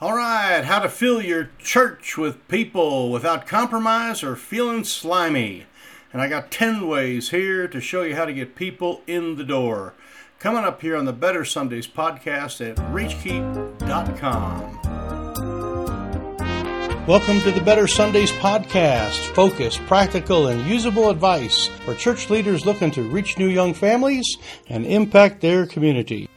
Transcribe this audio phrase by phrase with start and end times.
[0.00, 5.66] All right, how to fill your church with people without compromise or feeling slimy.
[6.12, 9.42] And I got 10 ways here to show you how to get people in the
[9.42, 9.94] door.
[10.38, 13.86] Coming up here on the Better Sundays podcast at reachkeep.com.
[17.08, 19.34] Welcome to the Better Sundays podcast.
[19.34, 24.38] Focus, practical, and usable advice for church leaders looking to reach new young families
[24.68, 26.28] and impact their community.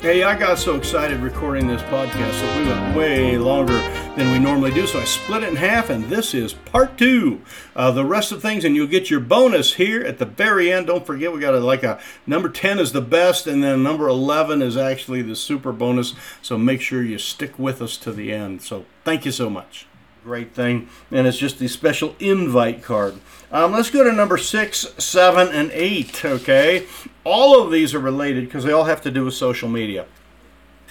[0.00, 3.76] Hey, I got so excited recording this podcast that we went way longer
[4.16, 7.42] than we normally do, so I split it in half, and this is part two.
[7.76, 10.86] Uh, the rest of things, and you'll get your bonus here at the very end.
[10.86, 14.08] Don't forget, we got a, like a number 10 is the best, and then number
[14.08, 18.32] 11 is actually the super bonus, so make sure you stick with us to the
[18.32, 18.62] end.
[18.62, 19.86] So, thank you so much
[20.24, 23.14] great thing, and it's just the special invite card.
[23.52, 26.24] Um, let's go to number six, seven, and eight.
[26.24, 26.86] Okay,
[27.24, 30.06] all of these are related because they all have to do with social media.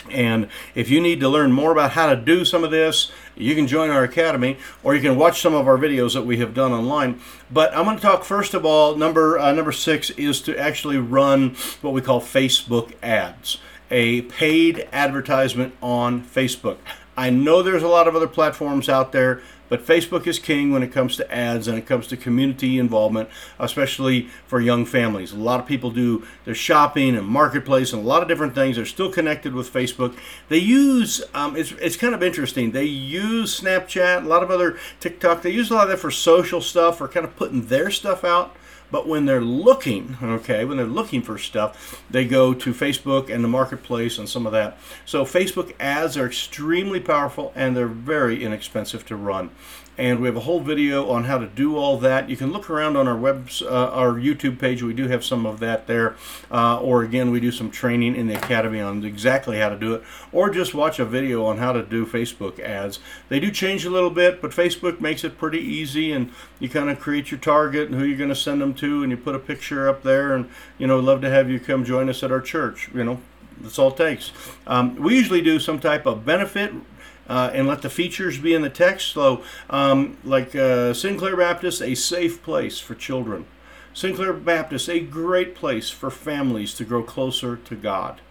[0.09, 3.55] And if you need to learn more about how to do some of this, you
[3.55, 6.53] can join our academy or you can watch some of our videos that we have
[6.53, 7.19] done online.
[7.51, 8.95] But I'm going to talk first of all.
[8.95, 13.57] Number uh, number six is to actually run what we call Facebook ads,
[13.91, 16.77] a paid advertisement on Facebook.
[17.17, 20.81] I know there's a lot of other platforms out there, but Facebook is king when
[20.83, 25.31] it comes to ads and it comes to community involvement, especially for young families.
[25.31, 28.75] A lot of people do their shopping and marketplace and a lot of different things.
[28.75, 30.17] They're still connected with Facebook.
[30.49, 32.71] They use um, it's it's kind of interesting.
[32.71, 35.43] They use Snapchat, a lot of other TikTok.
[35.43, 38.23] They use a lot of that for social stuff or kind of putting their stuff
[38.23, 38.55] out.
[38.91, 43.43] But when they're looking, okay, when they're looking for stuff, they go to Facebook and
[43.43, 44.77] the marketplace and some of that.
[45.05, 49.51] So Facebook ads are extremely powerful and they're very inexpensive to run
[49.99, 52.29] and we have a whole video on how to do all that.
[52.29, 54.81] You can look around on our web, uh, our YouTube page.
[54.81, 56.15] We do have some of that there,
[56.49, 59.93] uh, or again, we do some training in the academy on exactly how to do
[59.95, 62.99] it, or just watch a video on how to do Facebook ads.
[63.27, 66.89] They do change a little bit, but Facebook makes it pretty easy, and you kind
[66.89, 69.35] of create your target and who you're going to send them to, and you put
[69.35, 72.31] a picture up there, and you know, love to have you come join us at
[72.31, 72.89] our church.
[72.93, 73.19] You know,
[73.59, 74.31] that's all it takes.
[74.65, 76.71] Um, we usually do some type of benefit
[77.29, 79.13] uh, and let the features be in the text.
[79.13, 83.45] So, um, like uh, Sinclair Baptist, a safe place for children.
[83.93, 88.21] Sinclair Baptist, a great place for families to grow closer to God.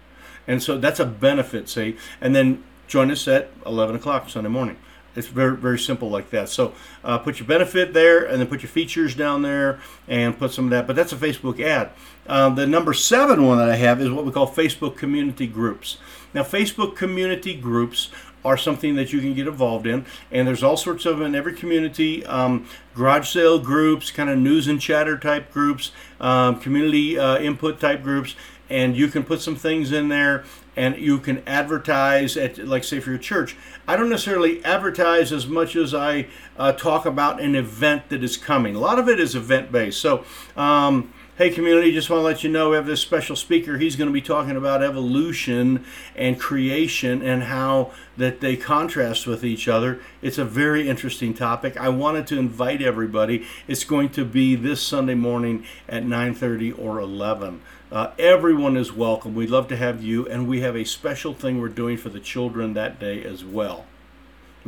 [0.46, 1.96] And so that's a benefit, say.
[2.20, 4.78] And then join us at 11 o'clock Sunday morning.
[5.14, 6.48] It's very, very simple like that.
[6.48, 10.52] So uh, put your benefit there and then put your features down there and put
[10.52, 10.86] some of that.
[10.86, 11.90] But that's a Facebook ad.
[12.26, 15.98] Uh, the number seven one that I have is what we call Facebook community groups.
[16.34, 18.10] Now, Facebook community groups
[18.48, 20.06] are something that you can get involved in.
[20.32, 24.66] And there's all sorts of in every community um, garage sale groups, kind of news
[24.66, 28.34] and chatter type groups, um, community uh, input type groups.
[28.70, 30.44] And you can put some things in there
[30.76, 33.56] and you can advertise at, like, say, for your church.
[33.86, 38.36] I don't necessarily advertise as much as I uh, talk about an event that is
[38.36, 38.76] coming.
[38.76, 40.00] A lot of it is event based.
[40.00, 40.24] So,
[40.56, 43.78] um, Hey, community, just want to let you know we have this special speaker.
[43.78, 45.84] He's going to be talking about evolution
[46.16, 50.00] and creation and how that they contrast with each other.
[50.20, 51.76] It's a very interesting topic.
[51.76, 53.46] I wanted to invite everybody.
[53.68, 57.62] It's going to be this Sunday morning at 9:30 or 11.
[57.92, 59.36] Uh, everyone is welcome.
[59.36, 62.18] We'd love to have you, and we have a special thing we're doing for the
[62.18, 63.86] children that day as well.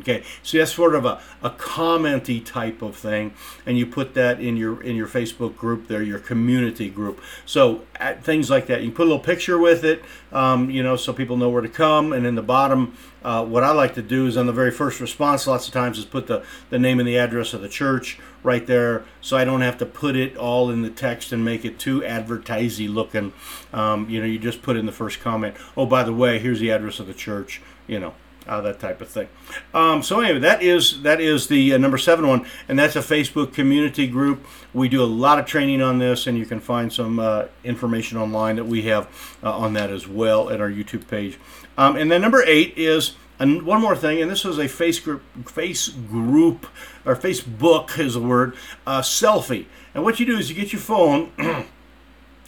[0.01, 3.35] Okay, so that's sort of a, a commenty type of thing,
[3.67, 7.21] and you put that in your in your Facebook group there, your community group.
[7.45, 7.83] So
[8.23, 10.03] things like that, you put a little picture with it,
[10.33, 12.15] um, you know, so people know where to come.
[12.15, 15.01] And in the bottom, uh, what I like to do is on the very first
[15.01, 18.19] response, lots of times, is put the the name and the address of the church
[18.43, 21.67] right there, so I don't have to put it all in the text and make
[21.67, 23.35] it too advertisey looking.
[23.71, 25.57] Um, you know, you just put in the first comment.
[25.77, 27.61] Oh, by the way, here's the address of the church.
[27.87, 28.15] You know
[28.47, 29.29] uh, that type of thing.
[29.75, 33.01] Um, so anyway, that is that is the uh, number seven one, and that's a
[33.01, 34.45] Facebook community group.
[34.73, 38.19] We do a lot of training on this, and you can find some uh, information
[38.19, 39.09] online that we have
[39.43, 41.39] uh, on that as well at our YouTube page.
[41.77, 45.01] Um, and then number eight is and one more thing, and this is a face
[45.01, 46.67] group, face group,
[47.07, 48.55] or Facebook is a word,
[48.87, 49.65] uh, selfie.
[49.95, 51.33] And what you do is you get your phone.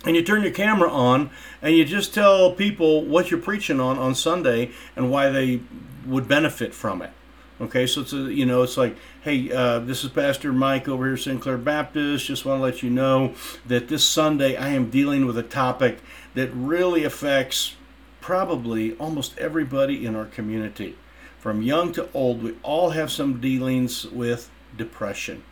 [0.04, 3.98] and you turn your camera on and you just tell people what you're preaching on
[3.98, 5.60] on Sunday and why they
[6.06, 7.10] would benefit from it.
[7.60, 11.06] Okay, so it's a, you know it's like, hey, uh, this is Pastor Mike over
[11.06, 12.26] here, Sinclair Baptist.
[12.26, 13.34] Just want to let you know
[13.66, 15.98] that this Sunday I am dealing with a topic
[16.34, 17.76] that really affects
[18.20, 20.96] probably almost everybody in our community,
[21.38, 22.42] from young to old.
[22.42, 25.44] We all have some dealings with depression.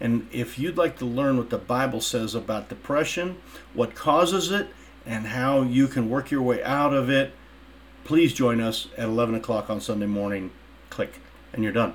[0.00, 3.38] And if you'd like to learn what the Bible says about depression,
[3.74, 4.68] what causes it,
[5.04, 7.32] and how you can work your way out of it,
[8.04, 10.50] please join us at 11 o'clock on Sunday morning.
[10.90, 11.20] Click,
[11.52, 11.94] and you're done.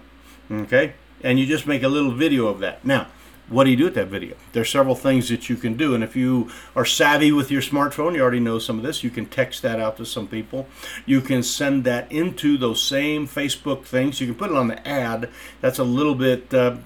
[0.51, 0.93] Okay?
[1.23, 2.83] And you just make a little video of that.
[2.83, 3.07] Now,
[3.49, 4.35] what do you do with that video?
[4.53, 8.15] There's several things that you can do, and if you are savvy with your smartphone,
[8.15, 9.03] you already know some of this.
[9.03, 10.67] You can text that out to some people.
[11.05, 14.21] You can send that into those same Facebook things.
[14.21, 15.29] You can put it on the ad.
[15.61, 16.53] That's a little bit.
[16.53, 16.77] Uh,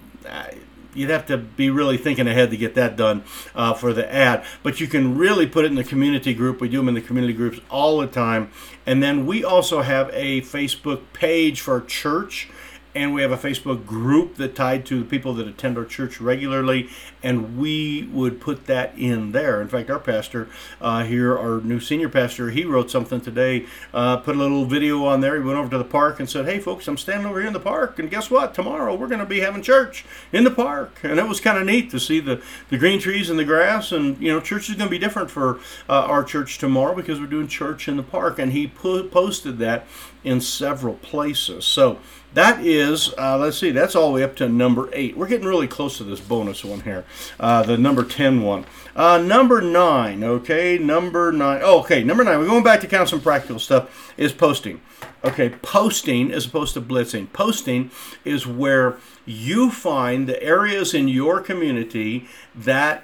[0.98, 3.24] you'd have to be really thinking ahead to get that done
[3.56, 4.44] uh, for the ad.
[4.64, 6.60] But you can really put it in the community group.
[6.60, 8.52] We do them in the community groups all the time.
[8.86, 12.50] And then we also have a Facebook page for church
[12.98, 16.20] and we have a Facebook group that tied to the people that attend our church
[16.20, 16.90] regularly,
[17.22, 19.62] and we would put that in there.
[19.62, 20.50] In fact, our pastor
[20.82, 25.06] uh, here, our new senior pastor, he wrote something today, uh, put a little video
[25.06, 25.36] on there.
[25.36, 27.54] He went over to the park and said, "Hey, folks, I'm standing over here in
[27.54, 28.56] the park, and guess what?
[28.56, 30.04] Tomorrow we're going to be having church
[30.34, 33.30] in the park." And it was kind of neat to see the the green trees
[33.30, 36.24] and the grass, and you know, church is going to be different for uh, our
[36.24, 39.86] church tomorrow because we're doing church in the park, and he put, posted that
[40.24, 41.64] in several places.
[41.66, 42.00] So
[42.38, 45.18] that is, uh, let's see, that's all the way up to number eight.
[45.18, 47.06] We're getting really close to this bonus one here,
[47.40, 48.66] uh, the number 10 one.
[48.96, 51.62] Uh, number nine, okay, number nine.
[51.64, 54.82] Oh, okay, number nine, we're going back to kind of some practical stuff, is posting.
[55.24, 57.32] Okay, posting as opposed to blitzing.
[57.34, 57.92] Posting
[58.24, 63.04] is where you find the areas in your community that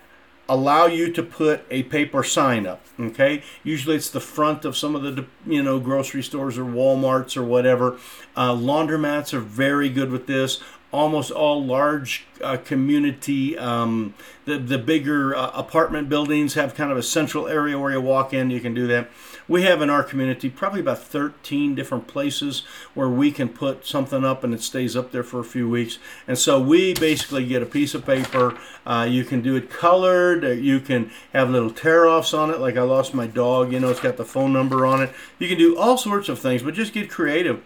[0.50, 3.44] allow you to put a paper sign up okay?
[3.63, 7.44] Usually it's the front of some of the you know grocery stores or walmarts or
[7.44, 7.98] whatever.
[8.36, 10.60] Uh, laundromats are very good with this
[10.94, 14.13] almost all large uh, community, um,
[14.45, 18.31] the, the bigger uh, apartment buildings have kind of a central area where you walk
[18.31, 19.10] in, you can do that.
[19.48, 22.62] We have in our community probably about 13 different places
[22.94, 25.98] where we can put something up and it stays up there for a few weeks.
[26.28, 28.56] And so we basically get a piece of paper.
[28.86, 32.60] Uh, you can do it colored, uh, you can have little tear offs on it,
[32.60, 35.12] like I lost my dog, you know, it's got the phone number on it.
[35.40, 37.63] You can do all sorts of things, but just get creative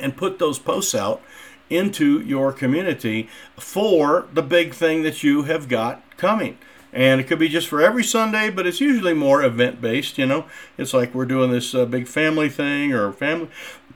[0.00, 1.20] and put those posts out
[1.70, 6.58] into your community for the big thing that you have got coming.
[6.92, 10.18] And it could be just for every Sunday, but it's usually more event based.
[10.18, 10.46] You know,
[10.76, 13.48] it's like we're doing this uh, big family thing or family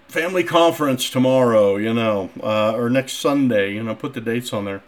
[0.07, 1.77] family conference tomorrow.
[1.77, 3.75] You know, uh, or next Sunday.
[3.75, 4.83] You know, put the dates on there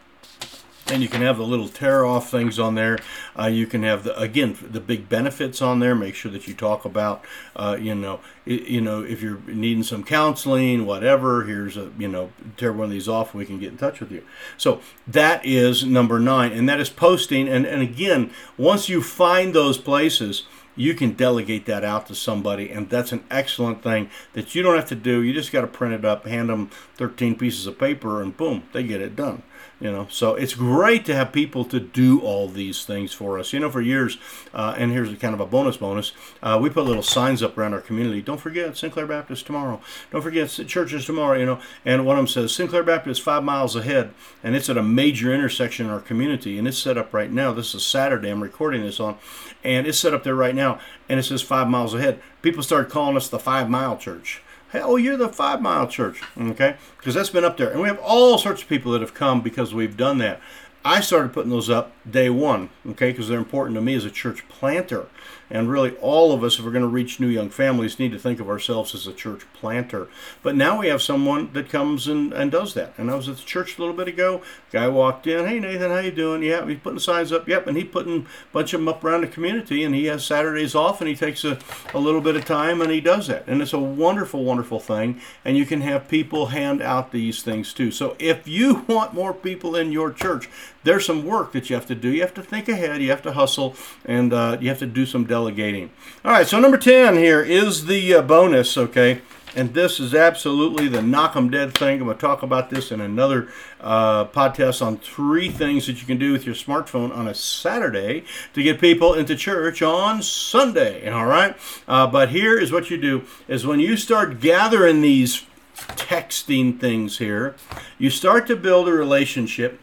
[0.88, 2.98] and you can have the little tear off things on there.
[3.38, 5.94] Uh, you can have the again the big benefits on there.
[5.94, 7.24] Make sure that you talk about
[7.54, 11.44] uh, you know it, you know if you're needing some counseling, whatever.
[11.44, 14.12] Here's a you know tear one of these off, we can get in touch with
[14.12, 14.24] you.
[14.56, 17.48] So that is number nine, and that is posting.
[17.48, 20.44] And and again, once you find those places
[20.78, 24.76] you can delegate that out to somebody and that's an excellent thing that you don't
[24.76, 27.78] have to do you just got to print it up hand them 13 pieces of
[27.78, 29.42] paper and boom they get it done
[29.81, 30.06] you know.
[30.11, 33.53] So it's great to have people to do all these things for us.
[33.53, 34.19] You know for years
[34.55, 36.12] uh, and here's a kind of a bonus bonus
[36.43, 38.23] uh, we put little signs up around our community.
[38.23, 39.81] Don't forget sinclair baptist tomorrow.
[40.11, 41.61] Don't forget churches tomorrow you know.
[41.85, 44.12] And one of them says sinclair baptist five miles ahead
[44.43, 47.53] and it's at a major intersection in our community and it's set up right now.
[47.53, 48.31] This is saturday.
[48.31, 49.19] I'm recording this on
[49.64, 52.20] and it's set up there right now and it says five miles ahead.
[52.43, 54.43] People started calling us the five mile church
[54.82, 56.76] Oh, you're the Five Mile Church, okay?
[56.99, 57.70] Because that's been up there.
[57.70, 60.40] And we have all sorts of people that have come because we've done that.
[60.86, 64.10] I started putting those up day one, okay, because they're important to me as a
[64.10, 65.06] church planter.
[65.50, 68.18] And really, all of us, if we're going to reach new young families, need to
[68.18, 70.08] think of ourselves as a church planter.
[70.42, 72.94] But now we have someone that comes and, and does that.
[72.96, 74.43] And I was at the church a little bit ago.
[74.72, 76.43] Guy walked in, hey Nathan, how you doing?
[76.43, 77.48] Yeah, he's putting signs up.
[77.48, 79.84] Yep, and he's putting a bunch of them up around the community.
[79.84, 81.58] And he has Saturdays off, and he takes a,
[81.94, 83.44] a little bit of time and he does that.
[83.46, 85.20] And it's a wonderful, wonderful thing.
[85.44, 87.90] And you can have people hand out these things too.
[87.93, 90.48] So if you want more people in your church,
[90.86, 92.08] there's some work that you have to do.
[92.08, 93.02] You have to think ahead.
[93.02, 93.74] You have to hustle,
[94.05, 95.90] and uh, you have to do some delegating.
[96.24, 99.20] All right, so number 10 here is the uh, bonus, okay?
[99.56, 101.98] And this is absolutely the knock 'em dead thing.
[101.98, 103.48] I'm going to talk about this in another
[103.81, 108.24] uh, podcast on three things that you can do with your smartphone on a Saturday
[108.55, 111.08] to get people into church on Sunday.
[111.10, 111.56] All right,
[111.88, 117.19] uh, but here is what you do: is when you start gathering these texting things
[117.19, 117.56] here,
[117.98, 119.81] you start to build a relationship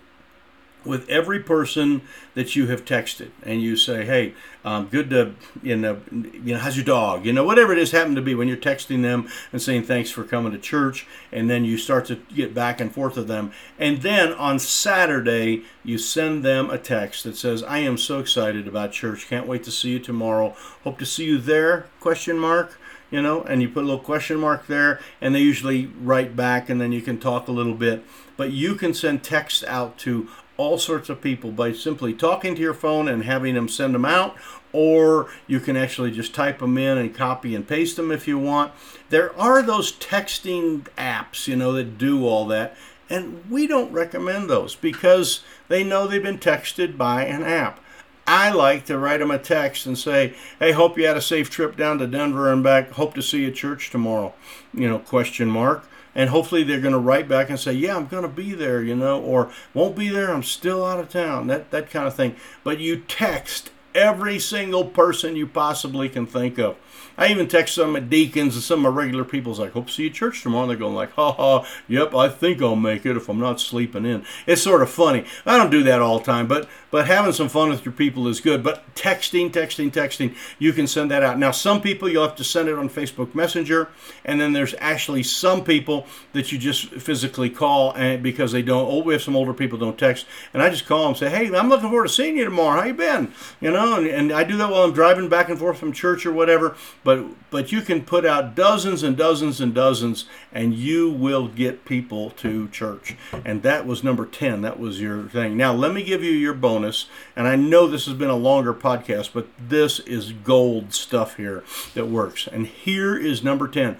[0.85, 2.01] with every person
[2.33, 4.33] that you have texted and you say hey
[4.65, 7.25] um, good to you know you know how's your dog?
[7.25, 10.09] You know whatever it is happened to be when you're texting them and saying thanks
[10.09, 13.51] for coming to church and then you start to get back and forth with them.
[13.77, 18.67] And then on saturday you send them a text that says i am so excited
[18.67, 19.27] about church.
[19.27, 20.55] Can't wait to see you tomorrow.
[20.83, 22.79] Hope to see you there question mark
[23.13, 26.67] you know, and you put a little question mark there, and they usually write back,
[26.67, 28.03] and then you can talk a little bit.
[28.37, 32.61] But you can send text out to all sorts of people by simply talking to
[32.61, 34.35] your phone and having them send them out,
[34.71, 38.37] or you can actually just type them in and copy and paste them if you
[38.37, 38.71] want.
[39.09, 42.75] There are those texting apps, you know, that do all that,
[43.09, 47.79] and we don't recommend those because they know they've been texted by an app.
[48.25, 51.49] I like to write them a text and say, "Hey, hope you had a safe
[51.49, 52.91] trip down to Denver and back.
[52.91, 54.33] Hope to see you at church tomorrow."
[54.73, 58.07] You know, question mark and hopefully they're going to write back and say, "Yeah, I'm
[58.07, 60.33] going to be there," you know, or "Won't be there.
[60.33, 62.35] I'm still out of town." That that kind of thing.
[62.63, 66.75] But you text every single person you possibly can think of.
[67.17, 69.87] I even text some of my deacons and some of my regular people's like, hope
[69.87, 70.63] to see you at church tomorrow.
[70.63, 73.59] And they're going like, ha ha, yep, I think I'll make it if I'm not
[73.59, 74.25] sleeping in.
[74.47, 75.25] It's sort of funny.
[75.45, 78.27] I don't do that all the time, but but having some fun with your people
[78.27, 78.63] is good.
[78.63, 81.39] But texting, texting, texting, you can send that out.
[81.39, 83.89] Now, some people you'll have to send it on Facebook Messenger,
[84.23, 88.87] and then there's actually some people that you just physically call and because they don't.
[88.87, 91.55] Oh, we have some older people don't text, and I just call them say, hey,
[91.55, 92.79] I'm looking forward to seeing you tomorrow.
[92.79, 93.33] How you been?
[93.59, 96.27] You know, and, and I do that while I'm driving back and forth from church
[96.27, 96.75] or whatever.
[97.03, 101.85] But but you can put out dozens and dozens and dozens, and you will get
[101.85, 103.15] people to church.
[103.45, 104.61] And that was number ten.
[104.61, 105.57] That was your thing.
[105.57, 107.07] Now let me give you your bonus bonus.
[107.35, 111.63] And I know this has been a longer podcast, but this is gold stuff here
[111.93, 112.47] that works.
[112.47, 113.97] And here is number 10.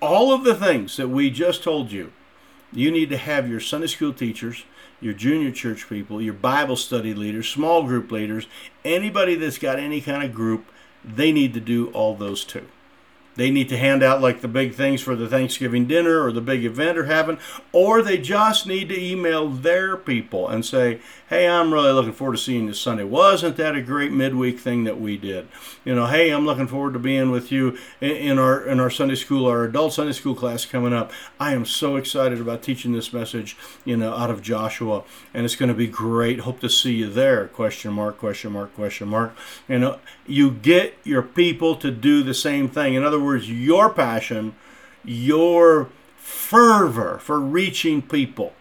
[0.00, 2.12] All of the things that we just told you,
[2.72, 4.64] you need to have your Sunday school teachers,
[5.00, 8.46] your junior church people, your Bible study leaders, small group leaders,
[8.84, 10.66] anybody that's got any kind of group,
[11.04, 12.66] they need to do all those too.
[13.36, 16.40] They need to hand out like the big things for the Thanksgiving dinner or the
[16.40, 17.38] big event they're having,
[17.72, 22.36] or they just need to email their people and say, hey, I'm really looking forward
[22.36, 23.02] to seeing you Sunday.
[23.02, 25.48] Wasn't that a great midweek thing that we did?
[25.84, 29.16] You know, hey, I'm looking forward to being with you in our in our Sunday
[29.16, 31.12] school, our adult Sunday school class coming up.
[31.40, 35.56] I am so excited about teaching this message, you know, out of Joshua, and it's
[35.56, 36.40] going to be great.
[36.40, 37.48] Hope to see you there.
[37.48, 39.34] Question mark, question mark, question mark.
[39.68, 42.94] You know, you get your people to do the same thing.
[42.94, 44.54] In other words, your passion,
[45.04, 48.52] your fervor for reaching people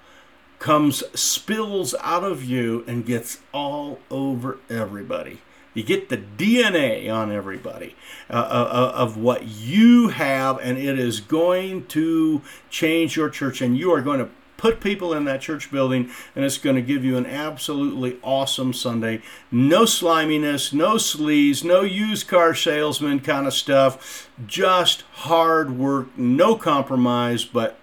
[0.60, 5.39] comes spills out of you and gets all over everybody.
[5.74, 7.96] You get the DNA on everybody
[8.29, 13.62] uh, uh, uh, of what you have, and it is going to change your church,
[13.62, 14.29] and you are going to
[14.63, 18.72] put people in that church building, and it's going to give you an absolutely awesome
[18.72, 19.22] Sunday.
[19.51, 24.29] No sliminess, no sleaze, no used car salesman kind of stuff.
[24.48, 27.77] Just hard work, no compromise, but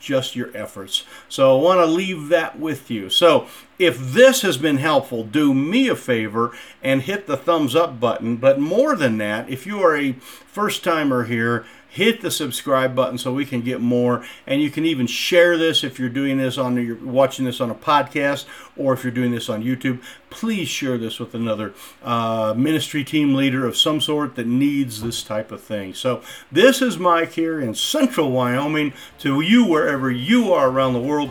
[0.00, 1.04] just your efforts.
[1.28, 3.10] So I want to leave that with you.
[3.10, 3.46] So
[3.78, 8.36] if this has been helpful, do me a favor and hit the thumbs up button.
[8.36, 13.16] But more than that, if you are a first timer here, hit the subscribe button
[13.16, 16.58] so we can get more and you can even share this if you're doing this
[16.58, 18.44] on you're watching this on a podcast
[18.76, 23.34] or if you're doing this on youtube please share this with another uh, ministry team
[23.34, 27.58] leader of some sort that needs this type of thing so this is mike here
[27.58, 31.30] in central wyoming to you wherever you are around the world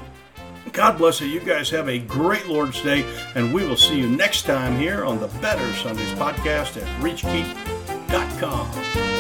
[0.74, 1.28] God bless you.
[1.28, 5.06] You guys have a great Lord's Day, and we will see you next time here
[5.06, 9.17] on the Better Sundays podcast at reachkeep.com.